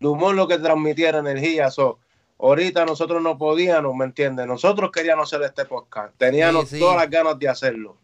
[0.00, 1.70] Dumont lo que transmitiera energía.
[1.70, 1.98] So,
[2.38, 4.46] ahorita nosotros no podíamos, ¿me entiendes?
[4.46, 6.14] Nosotros queríamos hacer este podcast.
[6.16, 7.96] Teníamos todas las ganas de hacerlo.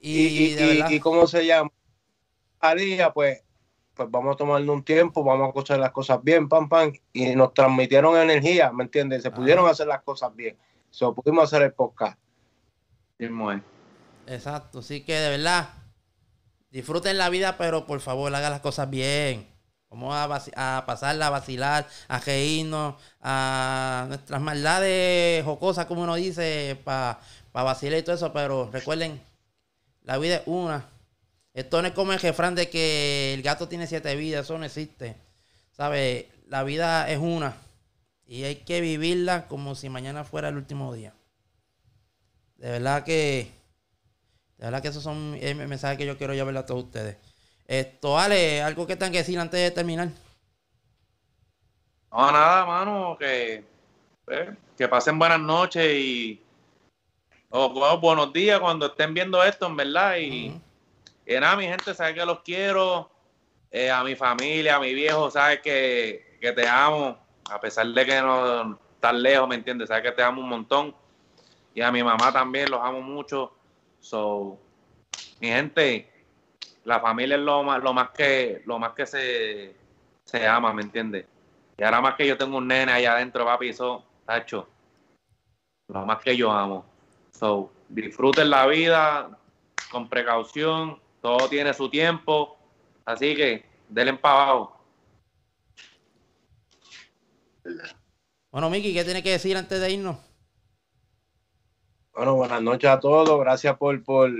[0.00, 0.56] y,
[0.90, 1.70] y, cómo se llama?
[2.60, 3.42] Haría, pues,
[3.94, 6.92] pues vamos a tomarle un tiempo, vamos a hacer las cosas bien, pam, pam.
[7.12, 9.22] Y nos transmitieron energía, ¿me entiendes?
[9.22, 10.56] Se pudieron hacer las cosas bien.
[10.90, 12.18] So, pudimos hacer el podcast.
[13.18, 13.32] Bien,
[14.26, 15.68] Exacto, así que de verdad,
[16.70, 19.46] disfruten la vida, pero por favor hagan las cosas bien.
[19.88, 20.14] Vamos
[20.56, 27.20] a, pasarla, a vacilar, a reírnos, a nuestras maldades jocosas, como uno dice, para
[27.52, 29.20] vacilar y todo eso, pero recuerden,
[30.02, 30.86] la vida es una.
[31.54, 34.66] Esto no es como el jefrán de que el gato tiene siete vidas, eso no
[34.66, 35.16] existe.
[35.70, 36.28] ¿Sabe?
[36.48, 37.56] La vida es una.
[38.26, 41.14] Y hay que vivirla como si mañana fuera el último día.
[42.56, 43.50] De verdad que
[44.58, 47.16] de verdad que esos son mensajes que yo quiero llevarle a todos ustedes.
[47.66, 50.08] Esto, Ale, algo que tengan que decir antes de terminar.
[52.10, 53.64] No, nada, mano, que,
[54.24, 56.42] pues, que pasen buenas noches y
[57.50, 60.16] o buenos días cuando estén viendo esto, en verdad.
[60.18, 60.60] Y,
[61.26, 63.10] nada, mi gente, sabe que los quiero.
[63.70, 67.18] Eh, a mi familia, a mi viejo, sabes que, que, te amo.
[67.50, 69.88] A pesar de que no estás lejos, ¿me entiendes?
[69.88, 70.94] Sabes que te amo un montón.
[71.74, 73.55] Y a mi mamá también, los amo mucho.
[74.06, 74.56] So,
[75.40, 76.08] mi gente,
[76.84, 79.74] la familia es lo más, lo más que, lo más que se,
[80.24, 81.26] se ama, ¿me entiendes?
[81.76, 84.68] Y ahora más que yo tengo un nene allá adentro, papi, eso, tacho,
[85.88, 86.86] lo más que yo amo.
[87.32, 89.36] So, disfruten la vida
[89.90, 92.56] con precaución, todo tiene su tiempo,
[93.04, 94.80] así que denle para abajo.
[98.52, 100.16] Bueno, Miki, ¿qué tiene que decir antes de irnos?
[102.16, 103.38] Bueno, buenas noches a todos.
[103.40, 104.30] Gracias por, por,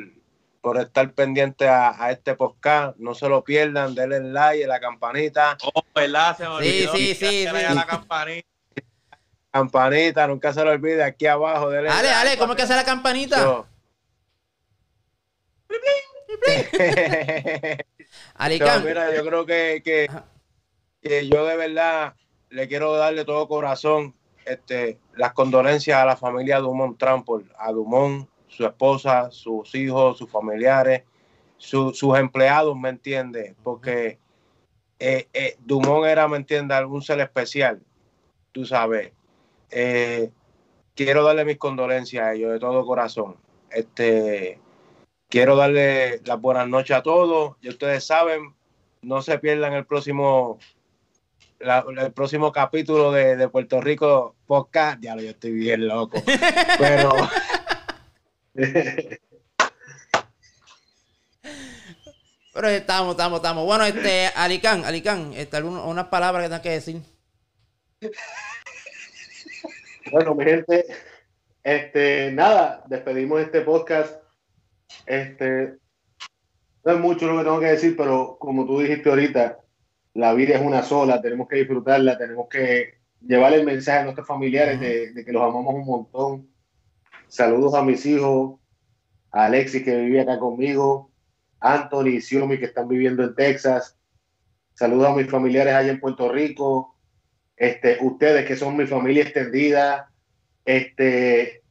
[0.63, 2.97] por estar pendiente a, este podcast.
[2.97, 3.95] No se lo pierdan.
[3.95, 5.59] Denle like y la campanita.
[5.63, 6.35] Oh, ¿verdad?
[6.39, 7.45] Se me sí, sí, sí, sí.
[7.45, 8.49] La campanita.
[9.51, 11.05] Campanita, nunca se lo olvide.
[11.05, 11.71] Aquí abajo.
[11.71, 12.39] Dale, dale, dale.
[12.39, 13.43] ¿Cómo es que hace la campanita?
[13.43, 13.67] Yo.
[18.85, 20.09] mira, yo creo que, que,
[21.03, 22.15] que yo de verdad
[22.49, 24.16] le quiero darle todo corazón
[24.47, 30.31] este, las condolencias a la familia Dumont Trampol, a Dumont, su esposa, sus hijos, sus
[30.31, 31.03] familiares,
[31.57, 33.55] sus empleados, ¿me entiendes?
[33.63, 34.19] Porque
[34.99, 37.83] eh, eh, Dumont era, ¿me entiendes?, algún ser especial,
[38.53, 39.13] tú sabes.
[39.71, 40.31] Eh,
[40.95, 43.37] quiero darle mis condolencias a ellos de todo corazón.
[43.71, 44.61] Este,
[45.29, 47.57] quiero darle las buenas noches a todos.
[47.61, 48.55] Y ustedes saben,
[49.03, 50.59] no se pierdan el próximo
[51.61, 56.23] el próximo capítulo de, Puerto Rico podcast, ya lo yo estoy bien loco.
[56.79, 57.13] Pero.
[62.55, 63.65] Pero estamos, estamos, estamos.
[63.65, 67.03] Bueno, este, Alicán, Alicán, este, unas palabras que tengas que decir.
[70.11, 70.87] Bueno, mi gente,
[71.63, 74.23] este, nada, despedimos este podcast.
[75.05, 75.77] Este,
[76.85, 79.59] no es mucho lo que tengo que decir, pero como tú dijiste ahorita,
[80.17, 84.27] la vida es una sola, tenemos que disfrutarla, tenemos que llevar el mensaje a nuestros
[84.27, 86.51] familiares de, que los amamos un montón.
[87.29, 88.59] Saludos a mis hijos,
[89.31, 91.11] a Alexis que vivía acá conmigo,
[91.61, 93.99] Anthony y Xiomi que están viviendo en Texas.
[94.73, 96.97] Saludos a mis familiares allá en Puerto Rico.
[97.55, 100.11] Este, ustedes que son mi familia extendida.
[100.65, 101.63] Este,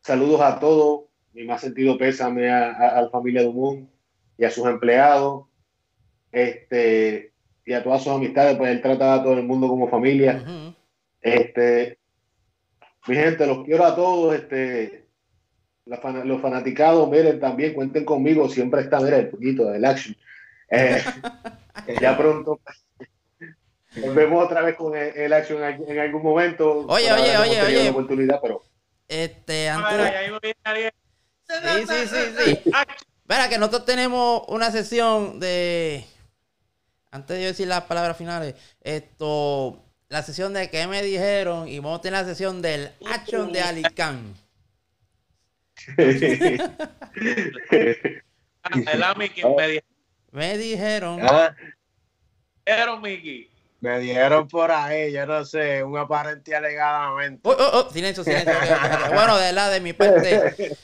[0.00, 1.06] saludos a todos.
[1.32, 3.90] Mi más sentido pésame a, la familia Dumont
[4.38, 5.46] y a sus empleados.
[6.30, 7.33] Este,
[7.64, 10.44] y a todas sus amistades, pues él trataba a todo el mundo como familia.
[11.20, 11.98] Este,
[13.06, 15.06] mi gente, los quiero a todos, este,
[15.86, 20.16] los, fanaticados, miren, también cuenten conmigo, siempre está, mira, el poquito del action.
[20.70, 21.02] Eh,
[22.00, 22.60] ya pronto
[23.96, 26.86] nos vemos otra vez con el, action en, algún momento.
[26.86, 27.90] Oye, oye, oye, oye.
[27.90, 28.62] Oportunidad, pero...
[29.08, 30.12] Este, antes...
[31.46, 32.70] Sí, sí, sí, sí.
[33.20, 36.04] Espera, que nosotros tenemos una sesión de
[37.14, 42.00] antes de decir las palabras finales, esto, la sesión de qué me dijeron y vamos
[42.00, 44.34] a tener la sesión del action de Alicán.
[48.74, 49.42] ¿Verdad, Miki?
[49.44, 49.84] Me dijeron,
[50.32, 51.20] Me dijeron.
[51.22, 51.54] Ah,
[53.00, 53.48] Miki.
[53.78, 57.40] me dijeron por ahí, yo no sé, un aparente alegadamente.
[57.44, 58.52] Oh, oh, oh, silencio, silencio.
[59.14, 60.74] bueno, de la de mi parte.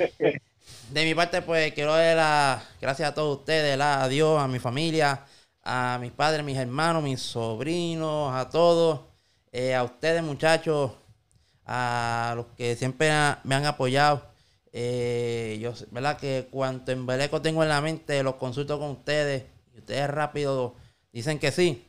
[0.90, 4.02] De mi parte, pues quiero dar las gracias a todos ustedes, ¿verdad?
[4.04, 5.24] a Dios, a mi familia,
[5.72, 9.02] a mis padres, mis hermanos, mis sobrinos, a todos,
[9.52, 10.90] eh, a ustedes muchachos,
[11.64, 13.10] a los que siempre
[13.44, 14.22] me han apoyado.
[14.72, 16.16] Eh, yo, ¿verdad?
[16.18, 19.44] Que cuanto embeleco tengo en la mente, los consulto con ustedes
[19.74, 20.74] y ustedes rápido
[21.12, 21.84] dicen que sí.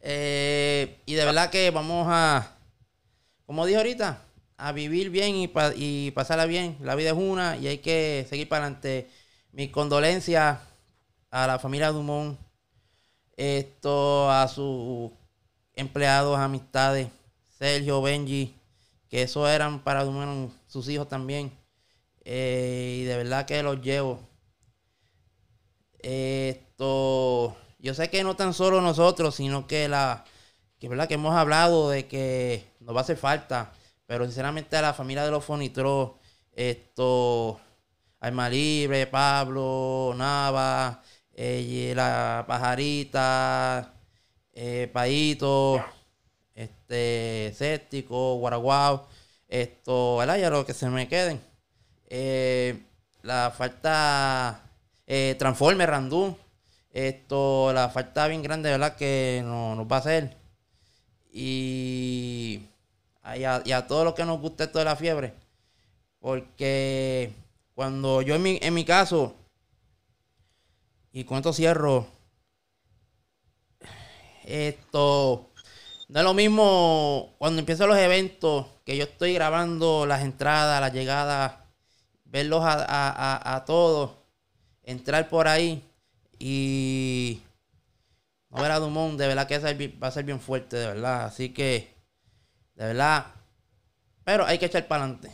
[0.00, 2.56] Eh, y de verdad que vamos a,
[3.46, 4.22] como dije ahorita,
[4.58, 6.76] a vivir bien y, pa- y pasarla bien.
[6.80, 9.10] La vida es una y hay que seguir para adelante.
[9.52, 10.58] Mis condolencias
[11.30, 12.38] a la familia Dumont,
[13.36, 15.10] esto, a sus
[15.74, 17.08] empleados, amistades,
[17.58, 18.54] Sergio, Benji,
[19.08, 20.04] que eso eran para
[20.66, 21.52] sus hijos también.
[22.24, 24.20] Eh, y de verdad que los llevo.
[25.98, 30.24] Esto, yo sé que no tan solo nosotros, sino que la,
[30.78, 33.72] que verdad que hemos hablado de que nos va a hacer falta,
[34.06, 36.12] pero sinceramente a la familia de los Fonitros,
[36.52, 37.60] esto,
[38.20, 41.02] Alma Libre, Pablo, Nava,
[41.34, 43.92] eh, la Pajarita,
[44.52, 45.84] eh, Paito,
[46.54, 49.08] este, Séptico, Guaraguao,
[49.48, 50.38] esto, ¿verdad?
[50.38, 51.40] Ya lo que se me queden.
[52.08, 52.78] Eh,
[53.22, 54.62] la falta
[55.06, 56.36] eh, Transformer, Randú.
[56.92, 58.96] Esto, la falta bien grande, ¿verdad?
[58.96, 60.36] Que no- nos va a hacer.
[61.32, 62.60] Y,
[63.36, 65.34] y a, y a todos los que nos gusta esto de la fiebre.
[66.20, 67.32] Porque
[67.74, 69.34] cuando yo en mi, en mi caso,
[71.14, 72.08] y con esto cierro,
[74.44, 75.48] esto,
[76.08, 80.92] no es lo mismo cuando empiezan los eventos, que yo estoy grabando las entradas, las
[80.92, 81.54] llegadas,
[82.24, 84.10] verlos a, a, a, a todos,
[84.82, 85.84] entrar por ahí
[86.40, 87.40] y
[88.50, 91.26] no ver a Dumont, de verdad que va a ser bien- fuerte, de verdad.
[91.26, 91.94] Así que,
[92.74, 93.26] de verdad,
[94.24, 95.30] pero hay que echar para adelante.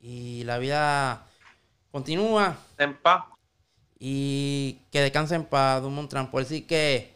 [0.00, 1.26] Y la vida
[1.90, 3.24] continúa En paz.
[4.08, 6.46] Y que descansen para Dumont Transport.
[6.46, 7.12] Así que,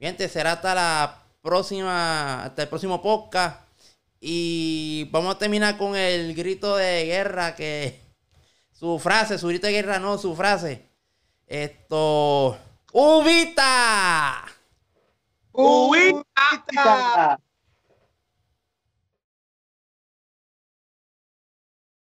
[0.00, 3.60] gente, será hasta la próxima, hasta el próximo podcast.
[4.20, 8.00] Y vamos a terminar con el grito de guerra que
[8.72, 10.84] su frase, su grito de guerra no, su frase.
[11.46, 12.58] Esto,
[12.92, 14.44] ¡Ubita!
[15.52, 17.38] ¡Ubita!